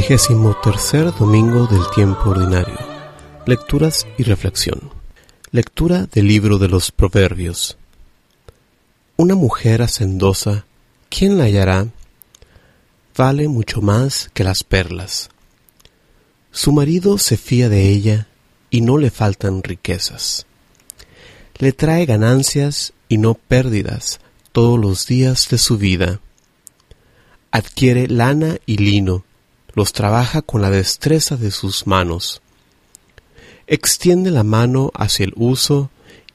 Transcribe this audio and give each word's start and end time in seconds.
Trigésimo 0.00 0.56
tercer 0.62 1.12
domingo 1.12 1.66
del 1.66 1.82
tiempo 1.94 2.30
ordinario. 2.30 2.78
Lecturas 3.44 4.06
y 4.16 4.22
reflexión. 4.22 4.90
Lectura 5.52 6.06
del 6.06 6.26
libro 6.26 6.56
de 6.56 6.68
los 6.68 6.90
Proverbios. 6.90 7.76
Una 9.18 9.34
mujer 9.34 9.82
hacendosa, 9.82 10.64
¿quién 11.10 11.36
la 11.36 11.44
hallará? 11.44 11.88
Vale 13.14 13.46
mucho 13.48 13.82
más 13.82 14.30
que 14.32 14.42
las 14.42 14.64
perlas. 14.64 15.28
Su 16.50 16.72
marido 16.72 17.18
se 17.18 17.36
fía 17.36 17.68
de 17.68 17.90
ella 17.90 18.26
y 18.70 18.80
no 18.80 18.96
le 18.96 19.10
faltan 19.10 19.62
riquezas. 19.62 20.46
Le 21.58 21.74
trae 21.74 22.06
ganancias 22.06 22.94
y 23.10 23.18
no 23.18 23.34
pérdidas 23.34 24.18
todos 24.52 24.80
los 24.80 25.06
días 25.06 25.50
de 25.50 25.58
su 25.58 25.76
vida. 25.76 26.20
Adquiere 27.50 28.08
lana 28.08 28.56
y 28.64 28.78
lino, 28.78 29.24
los 29.74 29.92
trabaja 29.92 30.42
con 30.42 30.62
la 30.62 30.70
destreza 30.70 31.36
de 31.36 31.50
sus 31.50 31.86
manos. 31.86 32.42
Extiende 33.66 34.30
la 34.30 34.42
mano 34.42 34.90
hacia 34.94 35.24
el 35.24 35.32
uso 35.36 35.90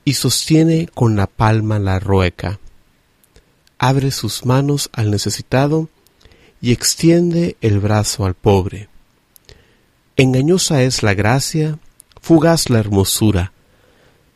y 0.06 0.14
sostiene 0.14 0.88
con 0.94 1.16
la 1.16 1.28
palma 1.28 1.80
la 1.80 2.00
rueca. 2.00 2.60
Abre 3.78 4.12
sus 4.12 4.46
manos 4.46 4.90
al 4.94 5.12
necesitado 5.12 5.90
y 6.62 6.72
extiende 6.72 7.58
el 7.62 7.80
brazo 7.80 8.26
al 8.26 8.36
pobre. 8.36 8.88
Engañosa 10.16 10.84
es 10.84 11.04
la 11.04 11.14
gracia, 11.14 11.78
fugaz 12.22 12.70
la 12.70 12.80
hermosura. 12.80 13.52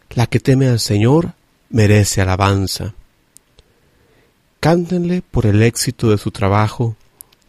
La 0.10 0.28
que 0.28 0.40
teme 0.40 0.68
al 0.68 0.80
Señor 0.80 1.34
merece 1.70 2.22
alabanza. 2.22 2.96
Cántenle 4.60 5.22
por 5.22 5.46
el 5.46 5.64
éxito 5.64 6.10
de 6.10 6.18
su 6.18 6.32
trabajo, 6.32 6.98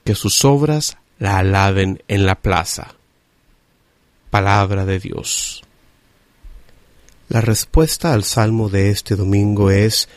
que 0.05 0.15
sus 0.15 0.45
obras 0.45 0.97
la 1.21 1.39
alaben 1.39 2.03
en 2.09 2.27
la 2.27 2.35
plaza. 2.35 2.95
Palabra 4.31 4.85
de 4.87 4.99
Dios. 4.99 5.63
La 7.29 7.41
respuesta 7.41 8.13
al 8.13 8.25
salmo 8.25 8.69
de 8.69 8.91
este 8.91 9.15
domingo 9.15 9.71
es 9.71 10.09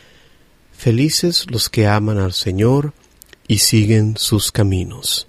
Felices 0.72 1.46
los 1.50 1.68
que 1.68 1.86
aman 1.86 2.18
al 2.18 2.32
Señor 2.32 2.94
y 3.46 3.58
siguen 3.58 4.16
sus 4.16 4.50
caminos. 4.50 5.28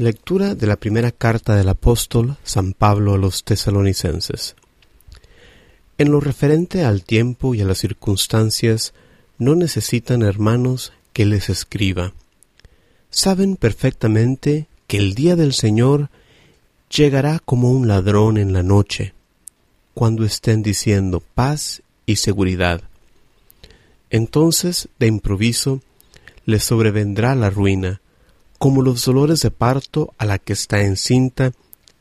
Lectura 0.00 0.54
de 0.54 0.66
la 0.66 0.76
primera 0.76 1.12
carta 1.12 1.56
del 1.56 1.68
apóstol 1.68 2.38
San 2.42 2.72
Pablo 2.72 3.12
a 3.12 3.18
los 3.18 3.44
tesalonicenses. 3.44 4.56
En 5.98 6.10
lo 6.10 6.20
referente 6.20 6.86
al 6.86 7.04
tiempo 7.04 7.54
y 7.54 7.60
a 7.60 7.66
las 7.66 7.80
circunstancias, 7.80 8.94
no 9.36 9.56
necesitan, 9.56 10.22
hermanos, 10.22 10.94
que 11.12 11.26
les 11.26 11.50
escriba. 11.50 12.14
Saben 13.10 13.56
perfectamente 13.56 14.68
que 14.86 14.96
el 14.96 15.12
día 15.12 15.36
del 15.36 15.52
Señor 15.52 16.08
llegará 16.88 17.38
como 17.38 17.70
un 17.70 17.86
ladrón 17.86 18.38
en 18.38 18.54
la 18.54 18.62
noche, 18.62 19.12
cuando 19.92 20.24
estén 20.24 20.62
diciendo 20.62 21.22
paz 21.34 21.82
y 22.06 22.16
seguridad. 22.16 22.80
Entonces, 24.08 24.88
de 24.98 25.08
improviso, 25.08 25.82
les 26.46 26.64
sobrevendrá 26.64 27.34
la 27.34 27.50
ruina, 27.50 28.00
como 28.60 28.82
los 28.82 29.06
dolores 29.06 29.40
de 29.40 29.50
parto 29.50 30.12
a 30.18 30.26
la 30.26 30.38
que 30.38 30.52
está 30.52 30.82
encinta 30.82 31.52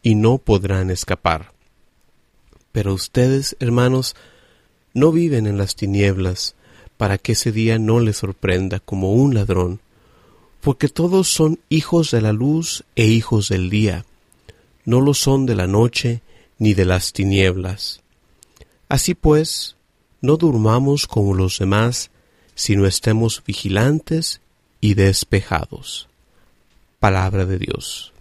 y 0.04 0.16
no 0.16 0.40
podrán 0.40 0.92
escapar. 0.92 1.54
Pero 2.74 2.94
ustedes, 2.94 3.56
hermanos, 3.62 4.14
no 4.94 5.14
viven 5.14 5.48
en 5.48 5.58
las 5.58 5.78
tinieblas, 5.78 6.56
para 6.98 7.18
que 7.18 7.32
ese 7.32 7.54
día 7.54 7.80
no 7.80 8.02
les 8.02 8.18
sorprenda 8.18 8.82
como 8.82 9.14
un 9.14 9.36
ladrón, 9.36 9.80
porque 10.60 10.90
todos 10.90 11.30
son 11.30 11.62
hijos 11.70 12.12
de 12.12 12.20
la 12.20 12.34
luz 12.34 12.84
e 12.98 13.06
hijos 13.06 13.48
del 13.48 13.70
día, 13.70 14.06
no 14.84 15.00
lo 15.00 15.14
son 15.14 15.46
de 15.46 15.56
la 15.56 15.66
noche 15.66 16.22
ni 16.58 16.74
de 16.74 16.84
las 16.84 17.14
tinieblas. 17.14 18.02
Así 18.90 19.16
pues, 19.16 19.78
no 20.20 20.36
durmamos 20.36 21.08
como 21.08 21.36
los 21.36 21.58
demás, 21.58 22.12
sino 22.54 22.86
estemos 22.86 23.42
vigilantes 23.48 24.42
y 24.82 24.96
despejados. 24.96 26.10
Palabra 27.00 27.46
de 27.46 27.58
Dios. 27.58 28.12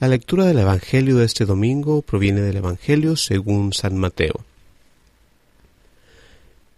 La 0.00 0.08
lectura 0.08 0.44
del 0.44 0.58
Evangelio 0.58 1.16
de 1.16 1.24
este 1.24 1.46
domingo 1.46 2.02
proviene 2.02 2.42
del 2.42 2.58
Evangelio 2.58 3.16
según 3.16 3.72
San 3.72 3.96
Mateo. 3.96 4.44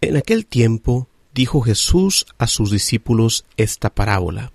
En 0.00 0.16
aquel 0.16 0.46
tiempo 0.46 1.08
dijo 1.34 1.60
Jesús 1.60 2.26
a 2.38 2.46
sus 2.46 2.70
discípulos 2.70 3.44
esta 3.56 3.90
parábola. 3.90 4.52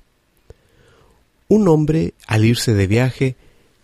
Un 1.49 1.67
hombre, 1.67 2.13
al 2.27 2.45
irse 2.45 2.73
de 2.73 2.87
viaje, 2.87 3.35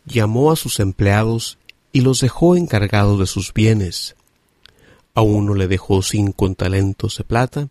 llamó 0.06 0.54
a 0.54 0.56
sus 0.56 0.80
empleados 0.80 1.58
y 1.92 2.00
los 2.00 2.22
dejó 2.22 2.56
encargados 2.56 3.20
de 3.20 3.26
sus 3.26 3.54
bienes. 3.54 4.16
A 5.16 5.22
uno 5.22 5.54
le 5.54 5.68
dejó 5.68 6.02
cinco 6.02 6.50
talentos 6.54 7.18
de 7.18 7.26
plata, 7.26 7.68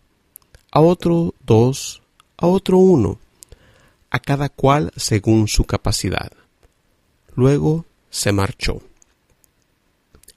a 0.71 0.81
otro 0.81 1.33
dos, 1.43 2.03
a 2.37 2.45
otro 2.45 2.77
uno, 2.77 3.17
a 4.13 4.19
cada 4.19 4.47
cual 4.47 4.93
según 4.95 5.47
su 5.47 5.65
capacidad. 5.65 6.31
Luego 7.35 7.85
se 8.11 8.31
marchó. 8.31 8.83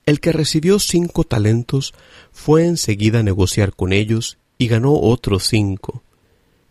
El 0.06 0.18
que 0.18 0.32
recibió 0.32 0.78
cinco 0.78 1.24
talentos 1.24 1.92
fue 2.32 2.64
enseguida 2.64 3.18
a 3.18 3.22
negociar 3.22 3.76
con 3.76 3.92
ellos 3.92 4.38
y 4.56 4.68
ganó 4.68 4.94
otros 4.94 5.46
cinco. 5.46 6.02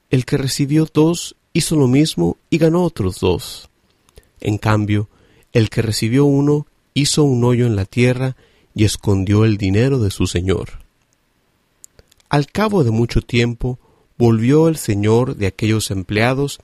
El 0.09 0.25
que 0.25 0.37
recibió 0.37 0.87
dos 0.91 1.35
hizo 1.53 1.75
lo 1.75 1.87
mismo 1.87 2.37
y 2.49 2.57
ganó 2.57 2.83
otros 2.83 3.19
dos. 3.19 3.69
En 4.41 4.57
cambio, 4.57 5.07
el 5.53 5.69
que 5.69 5.83
recibió 5.83 6.25
uno 6.25 6.65
hizo 6.95 7.23
un 7.23 7.43
hoyo 7.43 7.67
en 7.67 7.75
la 7.75 7.85
tierra 7.85 8.35
y 8.73 8.83
escondió 8.83 9.45
el 9.45 9.57
dinero 9.57 9.99
de 9.99 10.09
su 10.09 10.25
señor. 10.25 10.79
Al 12.29 12.47
cabo 12.47 12.83
de 12.83 12.89
mucho 12.89 13.21
tiempo 13.21 13.77
volvió 14.17 14.69
el 14.69 14.77
señor 14.77 15.35
de 15.35 15.45
aquellos 15.45 15.91
empleados 15.91 16.59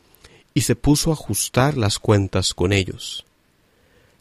y 0.53 0.61
se 0.61 0.75
puso 0.75 1.09
a 1.09 1.13
ajustar 1.13 1.77
las 1.77 1.99
cuentas 1.99 2.53
con 2.53 2.73
ellos. 2.73 3.25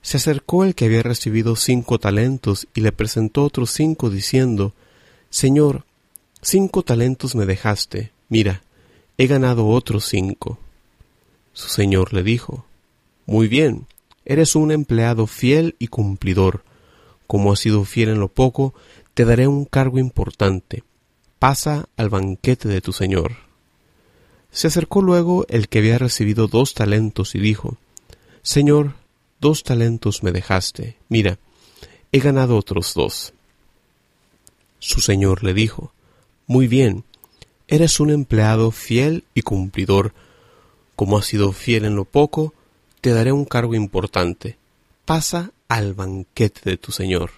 Se 0.02 0.16
acercó 0.16 0.64
el 0.64 0.74
que 0.74 0.86
había 0.86 1.02
recibido 1.02 1.56
cinco 1.56 1.98
talentos 1.98 2.68
y 2.74 2.80
le 2.80 2.92
presentó 2.92 3.44
otros 3.44 3.70
cinco 3.70 4.10
diciendo 4.10 4.72
Señor, 5.28 5.84
cinco 6.40 6.82
talentos 6.82 7.34
me 7.34 7.46
dejaste, 7.46 8.12
mira, 8.28 8.62
he 9.18 9.26
ganado 9.26 9.68
otros 9.68 10.06
cinco. 10.06 10.58
Su 11.52 11.68
señor 11.68 12.14
le 12.14 12.22
dijo 12.22 12.64
Muy 13.26 13.48
bien, 13.48 13.86
eres 14.24 14.54
un 14.54 14.72
empleado 14.72 15.26
fiel 15.26 15.76
y 15.78 15.88
cumplidor. 15.88 16.64
Como 17.26 17.52
has 17.52 17.60
sido 17.60 17.84
fiel 17.84 18.08
en 18.08 18.20
lo 18.20 18.28
poco, 18.28 18.74
te 19.14 19.24
daré 19.24 19.46
un 19.46 19.64
cargo 19.64 19.98
importante. 19.98 20.82
Pasa 21.38 21.88
al 21.96 22.08
banquete 22.08 22.68
de 22.68 22.80
tu 22.80 22.92
señor. 22.92 23.49
Se 24.52 24.66
acercó 24.66 25.02
luego 25.02 25.46
el 25.48 25.68
que 25.68 25.78
había 25.78 25.98
recibido 25.98 26.48
dos 26.48 26.74
talentos 26.74 27.34
y 27.34 27.38
dijo 27.38 27.76
Señor, 28.42 28.94
dos 29.40 29.62
talentos 29.62 30.22
me 30.22 30.32
dejaste, 30.32 30.96
mira, 31.08 31.38
he 32.12 32.18
ganado 32.18 32.56
otros 32.56 32.94
dos. 32.94 33.32
Su 34.78 35.00
señor 35.00 35.44
le 35.44 35.54
dijo 35.54 35.92
Muy 36.46 36.66
bien, 36.66 37.04
eres 37.68 38.00
un 38.00 38.10
empleado 38.10 38.70
fiel 38.70 39.24
y 39.34 39.42
cumplidor. 39.42 40.12
Como 40.96 41.18
has 41.18 41.26
sido 41.26 41.52
fiel 41.52 41.84
en 41.84 41.96
lo 41.96 42.04
poco, 42.04 42.52
te 43.00 43.10
daré 43.10 43.32
un 43.32 43.44
cargo 43.44 43.74
importante. 43.74 44.56
Pasa 45.04 45.52
al 45.68 45.94
banquete 45.94 46.68
de 46.68 46.76
tu 46.76 46.92
señor. 46.92 47.30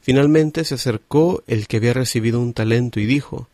Finalmente 0.00 0.64
se 0.64 0.74
acercó 0.74 1.42
el 1.46 1.66
que 1.66 1.78
había 1.78 1.94
recibido 1.94 2.40
un 2.40 2.52
talento 2.52 3.00
y 3.00 3.06
dijo 3.06 3.48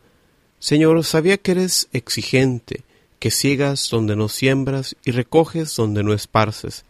Señor, 0.61 1.03
sabía 1.05 1.39
que 1.39 1.53
eres 1.53 1.89
exigente, 1.93 2.85
que 3.19 3.31
ciegas 3.31 3.89
donde 3.91 4.15
no 4.15 4.29
siembras 4.29 4.95
y 5.05 5.11
recoges 5.11 5.75
donde 5.75 6.03
no 6.03 6.13
esparces. 6.13 6.85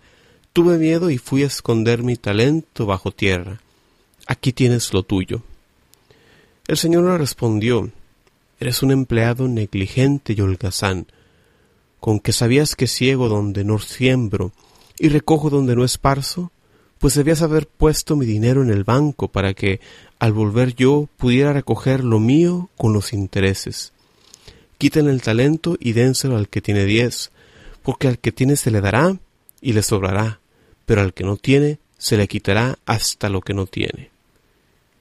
Tuve 0.53 0.77
miedo 0.77 1.09
y 1.09 1.19
fui 1.19 1.45
a 1.45 1.47
esconder 1.47 2.03
mi 2.03 2.17
talento 2.17 2.85
bajo 2.85 3.13
tierra. 3.13 3.61
Aquí 4.27 4.53
tienes 4.53 4.93
lo 4.93 5.05
tuyo. 5.05 5.43
El 6.67 6.77
Señor 6.77 7.05
le 7.05 7.17
respondió 7.17 7.91
Eres 8.59 8.83
un 8.83 8.91
empleado 8.91 9.49
negligente 9.49 10.35
y 10.37 10.41
holgazán, 10.41 11.07
con 12.01 12.21
que 12.21 12.33
sabías 12.33 12.77
que 12.77 12.89
ciego 12.89 13.29
donde 13.29 13.65
no 13.65 13.79
siembro 13.79 14.53
y 14.99 15.09
recojo 15.09 15.49
donde 15.49 15.77
no 15.77 15.85
esparzo, 15.85 16.51
pues 16.99 17.15
debías 17.15 17.41
haber 17.41 17.67
puesto 17.67 18.17
mi 18.17 18.27
dinero 18.27 18.63
en 18.63 18.71
el 18.71 18.85
banco 18.85 19.29
para 19.29 19.55
que, 19.55 19.81
al 20.21 20.35
volver 20.35 20.75
yo 20.77 21.09
pudiera 21.17 21.55
recoger 21.55 22.05
lo 22.05 22.21
mío 22.21 22.69
con 22.77 22.93
los 22.93 23.15
intereses. 23.15 23.93
Quiten 24.79 25.09
el 25.09 25.23
talento 25.23 25.77
y 25.81 25.93
dénselo 25.93 26.37
al 26.37 26.49
que 26.49 26.61
tiene 26.61 26.85
diez, 26.85 27.33
porque 27.83 28.07
al 28.07 28.19
que 28.19 28.31
tiene 28.31 28.57
se 28.57 28.71
le 28.71 28.83
dará 28.83 29.17
y 29.63 29.73
le 29.73 29.83
sobrará, 29.83 30.39
pero 30.85 31.01
al 31.01 31.15
que 31.15 31.25
no 31.25 31.37
tiene 31.37 31.79
se 31.97 32.19
le 32.19 32.29
quitará 32.29 32.79
hasta 32.85 33.31
lo 33.31 33.41
que 33.41 33.55
no 33.55 33.67
tiene. 33.67 34.11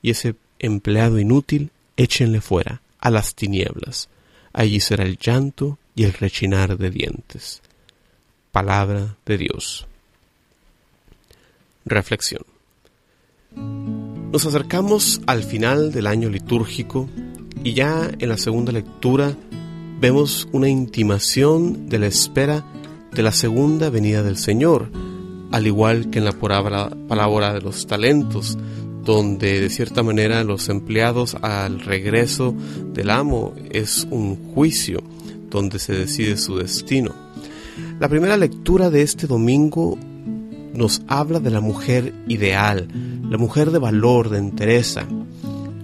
Y 0.02 0.12
ese 0.12 0.36
empleado 0.58 1.20
inútil 1.20 1.72
échenle 1.98 2.40
fuera, 2.40 2.82
a 3.00 3.12
las 3.12 3.36
tinieblas. 3.36 4.08
Allí 4.54 4.80
será 4.80 5.04
el 5.04 5.18
llanto 5.18 5.78
y 5.96 6.06
el 6.06 6.14
rechinar 6.14 6.78
de 6.78 6.92
dientes. 6.92 7.62
Palabra 8.54 9.18
de 9.26 9.38
Dios. 9.38 9.86
Reflexión. 11.84 12.44
Nos 14.32 14.46
acercamos 14.46 15.22
al 15.26 15.44
final 15.44 15.92
del 15.92 16.06
año 16.06 16.30
litúrgico 16.30 17.10
y 17.64 17.74
ya 17.74 18.12
en 18.20 18.30
la 18.30 18.38
segunda 18.38 18.72
lectura 18.72 19.36
vemos 20.00 20.48
una 20.52 20.70
intimación 20.70 21.90
de 21.90 21.98
la 21.98 22.06
espera 22.06 22.64
de 23.12 23.24
la 23.24 23.32
segunda 23.32 23.90
venida 23.90 24.22
del 24.22 24.38
Señor, 24.38 24.92
al 25.52 25.66
igual 25.66 26.12
que 26.12 26.20
en 26.20 26.26
la 26.26 26.34
palabra 26.34 27.54
de 27.54 27.62
los 27.62 27.88
talentos, 27.88 28.56
donde 29.04 29.62
de 29.62 29.70
cierta 29.72 30.04
manera 30.04 30.44
los 30.44 30.70
empleados 30.70 31.36
al 31.42 31.80
regreso 31.80 32.54
del 32.94 33.10
amo 33.10 33.56
es 33.72 34.08
un 34.12 34.54
juicio 34.54 35.02
donde 35.50 35.80
se 35.80 35.94
decide 35.94 36.38
su 36.38 36.56
destino. 36.56 37.16
La 38.00 38.08
primera 38.08 38.38
lectura 38.38 38.92
de 38.92 39.02
este 39.02 39.26
domingo 39.26 39.98
nos 40.74 41.02
habla 41.08 41.40
de 41.40 41.50
la 41.50 41.62
mujer 41.62 42.14
ideal, 42.28 42.88
la 43.30 43.38
mujer 43.38 43.72
de 43.72 43.80
valor, 43.80 44.30
de 44.30 44.38
entereza. 44.38 45.06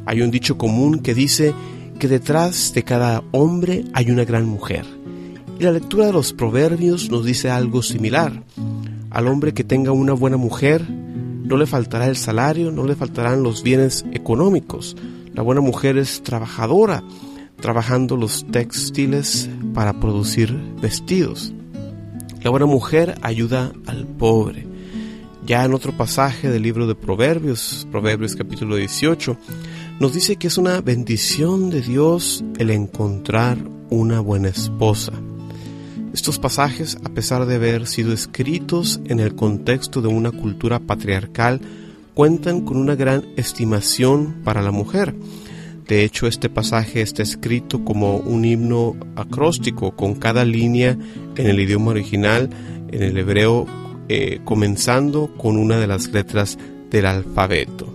Hay 0.06 0.22
un 0.22 0.32
dicho 0.32 0.58
común 0.58 1.00
que 1.00 1.14
dice 1.14 1.54
que 2.00 2.08
detrás 2.08 2.74
de 2.74 2.84
cada 2.84 3.24
hombre 3.32 3.86
hay 3.94 4.12
una 4.12 4.26
gran 4.26 4.46
mujer. 4.46 4.86
Y 5.60 5.64
la 5.64 5.72
lectura 5.72 6.08
de 6.08 6.14
los 6.14 6.34
proverbios 6.34 7.10
nos 7.10 7.26
dice 7.26 7.50
algo 7.50 7.82
similar. 7.82 8.44
Al 9.10 9.28
hombre 9.28 9.54
que 9.54 9.64
tenga 9.64 9.92
una 9.92 10.14
buena 10.14 10.38
mujer, 10.38 10.86
no 10.90 11.58
le 11.58 11.66
faltará 11.66 12.08
el 12.08 12.18
salario, 12.18 12.72
no 12.72 12.86
le 12.86 12.96
faltarán 12.96 13.44
los 13.44 13.64
bienes 13.64 14.06
económicos. 14.12 14.98
La 15.34 15.42
buena 15.42 15.62
mujer 15.62 15.98
es 15.98 16.24
trabajadora, 16.24 17.04
trabajando 17.62 18.18
los 18.18 18.46
textiles 18.52 19.50
para 19.74 20.00
producir 20.00 20.54
vestidos. 20.82 21.54
La 22.44 22.50
buena 22.50 22.66
mujer 22.66 23.16
ayuda 23.22 23.72
al 23.88 24.06
pobre. 24.06 24.75
Ya 25.46 25.64
en 25.64 25.76
otro 25.76 25.96
pasaje 25.96 26.50
del 26.50 26.64
libro 26.64 26.88
de 26.88 26.96
Proverbios, 26.96 27.88
Proverbios 27.92 28.36
capítulo 28.36 28.78
18, 28.78 29.38
nos 30.00 30.12
dice 30.12 30.38
que 30.38 30.48
es 30.48 30.58
una 30.58 30.82
bendición 30.82 31.70
de 31.70 31.82
Dios 31.82 32.44
el 32.58 32.72
encontrar 32.72 33.60
una 33.92 34.22
buena 34.22 34.48
esposa. 34.48 35.14
Estos 36.16 36.40
pasajes, 36.40 36.98
a 37.04 37.10
pesar 37.10 37.46
de 37.46 37.56
haber 37.56 37.86
sido 37.86 38.12
escritos 38.12 39.00
en 39.06 39.20
el 39.20 39.36
contexto 39.36 40.02
de 40.02 40.08
una 40.08 40.32
cultura 40.32 40.80
patriarcal, 40.80 41.62
cuentan 42.16 42.62
con 42.62 42.78
una 42.78 42.96
gran 42.96 43.24
estimación 43.36 44.38
para 44.44 44.64
la 44.64 44.72
mujer. 44.72 45.14
De 45.88 46.04
hecho, 46.04 46.26
este 46.26 46.50
pasaje 46.50 47.02
está 47.02 47.22
escrito 47.22 47.86
como 47.86 48.18
un 48.18 48.46
himno 48.46 48.96
acróstico, 49.16 49.96
con 49.96 50.16
cada 50.16 50.44
línea 50.44 50.98
en 51.36 51.46
el 51.46 51.60
idioma 51.60 51.92
original, 51.92 52.50
en 52.92 53.04
el 53.04 53.18
hebreo, 53.20 53.68
eh, 54.10 54.42
comenzando 54.44 55.34
con 55.38 55.58
una 55.58 55.80
de 55.80 55.88
las 55.88 56.12
letras 56.12 56.58
del 56.90 57.06
alfabeto. 57.06 57.94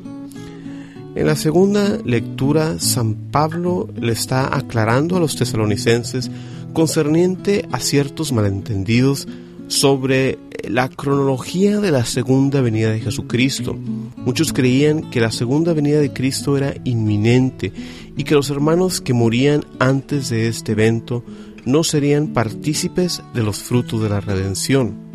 En 1.14 1.26
la 1.26 1.36
segunda 1.36 1.98
lectura, 2.04 2.78
San 2.78 3.14
Pablo 3.32 3.88
le 4.00 4.12
está 4.12 4.56
aclarando 4.56 5.16
a 5.16 5.20
los 5.20 5.36
tesalonicenses 5.36 6.30
concerniente 6.72 7.66
a 7.72 7.80
ciertos 7.80 8.32
malentendidos 8.32 9.26
sobre 9.66 10.38
la 10.68 10.88
cronología 10.88 11.80
de 11.80 11.90
la 11.90 12.04
segunda 12.04 12.60
venida 12.60 12.90
de 12.90 13.00
Jesucristo. 13.00 13.76
Muchos 14.16 14.52
creían 14.52 15.10
que 15.10 15.20
la 15.20 15.30
segunda 15.30 15.72
venida 15.72 15.98
de 15.98 16.12
Cristo 16.12 16.56
era 16.56 16.74
inminente 16.84 17.72
y 18.16 18.24
que 18.24 18.34
los 18.34 18.50
hermanos 18.50 19.00
que 19.00 19.14
morían 19.14 19.64
antes 19.78 20.28
de 20.30 20.48
este 20.48 20.72
evento 20.72 21.24
no 21.64 21.84
serían 21.84 22.28
partícipes 22.28 23.22
de 23.34 23.42
los 23.42 23.62
frutos 23.62 24.02
de 24.02 24.08
la 24.08 24.20
redención. 24.20 25.09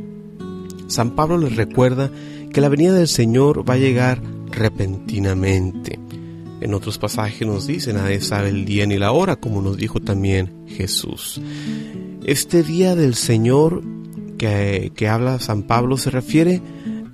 San 0.88 1.12
Pablo 1.12 1.38
les 1.38 1.56
recuerda 1.56 2.12
que 2.52 2.62
la 2.62 2.70
venida 2.70 2.94
del 2.94 3.08
Señor 3.08 3.68
va 3.68 3.76
a 3.76 3.78
llegar 3.78 4.22
repentinamente. 4.52 6.00
En 6.62 6.74
otros 6.74 6.98
pasajes 6.98 7.48
nos 7.48 7.68
dice, 7.68 7.94
nadie 7.94 8.22
sabe 8.22 8.50
el 8.50 8.66
día 8.66 8.86
ni 8.86 8.98
la 8.98 9.12
hora, 9.12 9.36
como 9.36 9.62
nos 9.62 9.78
dijo 9.78 10.00
también 10.00 10.66
Jesús. 10.68 11.42
Este 12.24 12.64
día 12.64 12.96
del 12.96 13.16
Señor 13.16 13.84
que, 14.38 14.92
que 14.96 15.08
habla 15.08 15.40
San 15.40 15.64
Pablo 15.64 15.98
se 15.98 16.10
refiere 16.10 16.62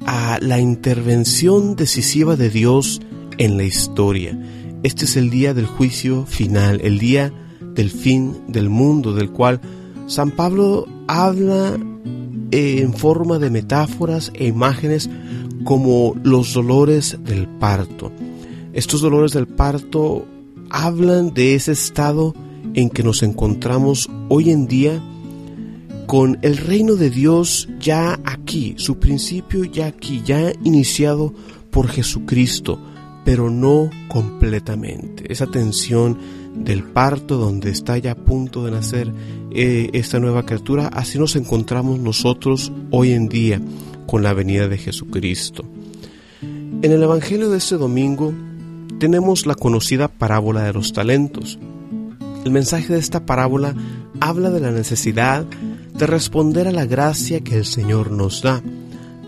a 0.05 0.39
la 0.41 0.59
intervención 0.59 1.75
decisiva 1.75 2.35
de 2.35 2.49
Dios 2.49 3.01
en 3.37 3.57
la 3.57 3.63
historia. 3.63 4.37
Este 4.83 5.05
es 5.05 5.15
el 5.15 5.29
día 5.29 5.53
del 5.53 5.65
juicio 5.65 6.25
final, 6.25 6.81
el 6.83 6.99
día 6.99 7.33
del 7.75 7.91
fin 7.91 8.43
del 8.47 8.69
mundo, 8.69 9.13
del 9.13 9.31
cual 9.31 9.61
San 10.07 10.31
Pablo 10.31 10.87
habla 11.07 11.77
en 12.51 12.93
forma 12.93 13.39
de 13.39 13.49
metáforas 13.49 14.31
e 14.35 14.47
imágenes 14.47 15.09
como 15.63 16.15
los 16.23 16.53
dolores 16.53 17.17
del 17.23 17.47
parto. 17.47 18.11
Estos 18.73 19.01
dolores 19.01 19.33
del 19.33 19.47
parto 19.47 20.25
hablan 20.69 21.33
de 21.33 21.55
ese 21.55 21.73
estado 21.73 22.33
en 22.73 22.89
que 22.89 23.03
nos 23.03 23.23
encontramos 23.23 24.09
hoy 24.29 24.51
en 24.51 24.67
día 24.67 25.01
con 26.07 26.39
el 26.41 26.57
reino 26.57 26.95
de 26.95 27.09
Dios 27.09 27.69
ya 27.79 28.19
aquí, 28.25 28.75
su 28.77 28.99
principio 28.99 29.63
ya 29.63 29.87
aquí, 29.87 30.21
ya 30.25 30.51
iniciado 30.63 31.33
por 31.69 31.87
Jesucristo, 31.87 32.79
pero 33.23 33.49
no 33.49 33.89
completamente. 34.09 35.31
Esa 35.31 35.47
tensión 35.47 36.17
del 36.55 36.83
parto 36.83 37.37
donde 37.37 37.69
está 37.69 37.97
ya 37.97 38.11
a 38.11 38.15
punto 38.15 38.65
de 38.65 38.71
nacer 38.71 39.11
eh, 39.51 39.89
esta 39.93 40.19
nueva 40.19 40.45
criatura, 40.45 40.87
así 40.87 41.17
nos 41.17 41.35
encontramos 41.35 41.99
nosotros 41.99 42.71
hoy 42.91 43.11
en 43.11 43.27
día 43.27 43.61
con 44.05 44.23
la 44.23 44.33
venida 44.33 44.67
de 44.67 44.77
Jesucristo. 44.77 45.63
En 46.41 46.91
el 46.91 47.03
Evangelio 47.03 47.49
de 47.49 47.57
este 47.57 47.77
domingo 47.77 48.33
tenemos 48.99 49.45
la 49.45 49.55
conocida 49.55 50.07
parábola 50.07 50.63
de 50.63 50.73
los 50.73 50.93
talentos. 50.93 51.59
El 52.43 52.51
mensaje 52.51 52.93
de 52.93 52.99
esta 52.99 53.25
parábola 53.25 53.75
habla 54.19 54.49
de 54.49 54.59
la 54.59 54.71
necesidad 54.71 55.45
de 55.93 56.07
responder 56.07 56.67
a 56.67 56.71
la 56.71 56.85
gracia 56.85 57.41
que 57.41 57.55
el 57.55 57.65
Señor 57.65 58.11
nos 58.11 58.41
da, 58.41 58.61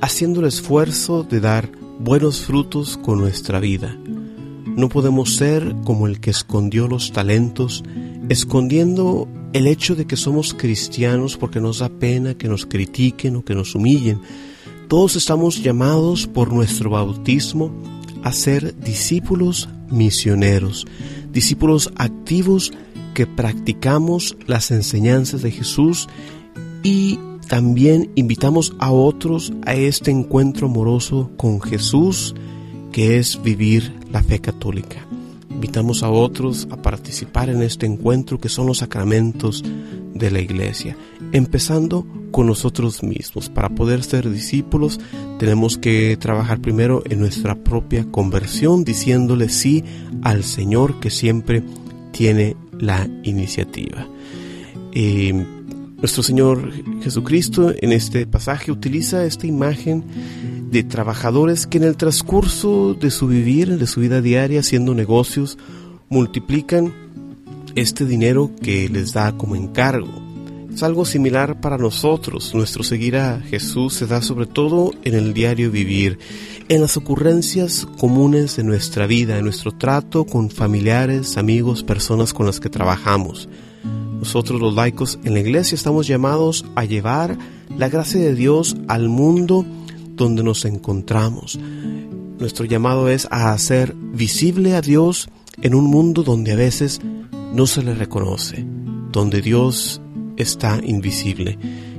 haciendo 0.01 0.39
el 0.39 0.48
esfuerzo 0.48 1.24
de 1.24 1.39
dar 1.39 1.70
buenos 2.00 2.42
frutos 2.42 2.98
con 2.98 3.20
nuestra 3.20 3.60
vida. 3.60 3.98
No 4.75 4.89
podemos 4.89 5.36
ser 5.36 5.75
como 5.84 6.08
el 6.08 6.20
que 6.20 6.32
escondió 6.32 6.88
los 6.88 7.12
talentos, 7.12 7.84
escondiendo 8.30 9.27
el 9.53 9.68
hecho 9.68 9.96
de 9.96 10.06
que 10.06 10.18
somos 10.18 10.53
cristianos 10.53 11.38
porque 11.38 11.62
nos 11.62 11.80
da 11.80 11.89
pena 11.89 12.34
que 12.34 12.48
nos 12.48 12.65
critiquen 12.65 13.36
o 13.36 13.46
que 13.46 13.53
nos 13.53 13.75
humillen, 13.75 14.20
todos 14.88 15.15
estamos 15.15 15.62
llamados 15.62 16.27
por 16.27 16.51
nuestro 16.51 16.89
bautismo 16.89 17.72
a 18.24 18.32
ser 18.32 18.75
discípulos 18.80 19.70
misioneros, 19.89 20.86
discípulos 21.32 21.92
activos 21.96 22.74
que 23.13 23.27
practicamos 23.27 24.36
las 24.48 24.72
enseñanzas 24.72 25.44
de 25.44 25.51
Jesús 25.51 26.08
y 26.82 27.20
también 27.48 28.12
invitamos 28.15 28.74
a 28.80 28.92
otros 28.92 29.53
a 29.65 29.75
este 29.75 30.10
encuentro 30.10 30.68
amoroso 30.68 31.30
con 31.38 31.62
Jesús 31.62 32.34
que 32.92 33.18
es 33.18 33.42
vivir 33.44 34.03
la 34.13 34.24
fe 34.24 34.39
católica. 34.39 35.05
Invitamos 35.50 36.03
a 36.03 36.10
otros 36.10 36.67
a 36.72 36.77
participar 36.77 37.50
en 37.50 37.62
este 37.63 37.86
encuentro 37.86 38.39
que 38.39 38.48
son 38.48 38.67
los 38.67 38.77
sacramentos 38.77 39.63
de 40.13 40.32
la 40.32 40.39
iglesia, 40.39 40.96
empezando 41.32 42.05
con 42.32 42.48
nosotros 42.48 43.03
mismos. 43.03 43.50
Para 43.50 43.70
poder 43.70 44.03
ser 44.03 44.29
discípulos 44.29 45.00
tenemos 45.39 45.77
que 45.77 46.15
trabajar 46.17 46.62
primero 46.62 47.03
en 47.10 47.20
nuestra 47.20 47.55
propia 47.55 48.05
conversión, 48.05 48.84
diciéndole 48.84 49.50
sí 49.50 49.84
al 50.22 50.43
Señor 50.43 51.00
que 51.00 51.10
siempre 51.10 51.63
tiene 52.12 52.55
la 52.77 53.08
iniciativa. 53.24 54.08
Eh, 54.93 55.34
nuestro 55.98 56.22
Señor 56.22 56.72
Jesucristo 57.01 57.74
en 57.82 57.93
este 57.93 58.27
pasaje 58.27 58.72
utiliza 58.72 59.25
esta 59.25 59.48
imagen 59.48 60.03
de 60.74 60.84
trabajadores 60.84 61.68
que 61.68 61.77
en 61.77 61.84
el 61.84 61.96
transcurso 61.96 62.96
de 62.96 63.12
su 63.12 63.27
vivir, 63.27 63.77
de 63.77 63.86
su 63.86 64.01
vida 64.01 64.22
diaria, 64.22 64.62
haciendo 64.62 64.96
negocios, 64.96 65.60
multiplican 66.10 66.92
este 67.75 68.06
dinero 68.06 68.50
que 68.60 68.89
les 68.89 69.13
da 69.13 69.38
como 69.38 69.56
encargo. 69.56 70.10
Es 70.74 70.82
algo 70.82 71.06
similar 71.06 71.62
para 71.62 71.77
nosotros. 71.77 72.56
Nuestro 72.56 72.84
seguir 72.84 73.18
a 73.18 73.39
Jesús 73.39 73.94
se 73.94 74.08
da 74.08 74.24
sobre 74.24 74.48
todo 74.48 74.92
en 75.03 75.13
el 75.13 75.36
diario 75.36 75.70
vivir, 75.70 76.18
en 76.70 76.82
las 76.82 76.98
ocurrencias 76.98 77.88
comunes 78.00 78.56
de 78.56 78.63
nuestra 78.63 79.06
vida, 79.06 79.38
en 79.38 79.44
nuestro 79.44 79.74
trato 79.74 80.25
con 80.25 80.50
familiares, 80.50 81.38
amigos, 81.38 81.84
personas 81.84 82.34
con 82.34 82.48
las 82.48 82.60
que 82.60 82.72
trabajamos. 82.72 83.48
Nosotros 84.18 84.60
los 84.60 84.74
laicos 84.74 85.20
en 85.24 85.36
la 85.36 85.42
iglesia 85.42 85.75
estamos 85.75 86.08
llamados 86.08 86.65
a 86.74 86.84
llevar 86.84 87.38
la 87.77 87.89
gracia 87.89 88.20
de 88.20 88.34
Dios 88.34 88.75
al 88.88 89.08
mundo 89.08 89.68
donde 90.15 90.43
nos 90.43 90.65
encontramos. 90.65 91.60
Nuestro 92.39 92.65
llamado 92.65 93.10
es 93.10 93.27
a 93.32 93.53
hacer 93.53 93.96
visible 93.96 94.75
a 94.75 94.82
Dios 94.82 95.29
en 95.62 95.75
un 95.75 95.86
mundo 95.86 96.24
donde 96.24 96.51
a 96.51 96.55
veces 96.55 97.00
no 97.53 97.67
se 97.67 97.84
le 97.84 97.93
reconoce, 97.93 98.65
donde 99.12 99.41
Dios 99.41 100.01
está 100.38 100.79
invisible. 100.84 101.58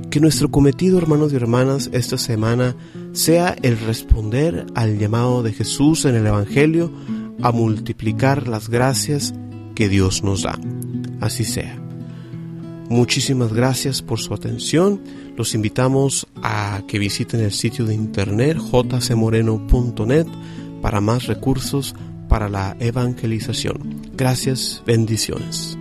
Que 0.09 0.19
nuestro 0.19 0.51
cometido, 0.51 0.97
hermanos 0.97 1.33
y 1.33 1.35
hermanas, 1.35 1.89
esta 1.93 2.17
semana 2.17 2.75
sea 3.13 3.55
el 3.61 3.77
responder 3.79 4.65
al 4.75 4.97
llamado 4.99 5.43
de 5.43 5.53
Jesús 5.53 6.05
en 6.05 6.15
el 6.15 6.27
Evangelio 6.27 6.91
a 7.41 7.51
multiplicar 7.51 8.47
las 8.47 8.69
gracias 8.69 9.33
que 9.73 9.89
Dios 9.89 10.23
nos 10.23 10.43
da. 10.43 10.59
Así 11.21 11.43
sea. 11.43 11.84
Muchísimas 12.89 13.51
gracias 13.51 14.01
por 14.01 14.19
su 14.19 14.33
atención. 14.33 15.01
Los 15.35 15.55
invitamos 15.55 16.27
a 16.43 16.83
que 16.87 16.99
visiten 16.99 17.39
el 17.39 17.51
sitio 17.51 17.85
de 17.85 17.95
internet 17.95 18.57
jcmoreno.net 18.57 20.27
para 20.81 21.01
más 21.01 21.25
recursos 21.25 21.95
para 22.29 22.47
la 22.49 22.75
evangelización. 22.79 24.01
Gracias, 24.15 24.83
bendiciones. 24.85 25.77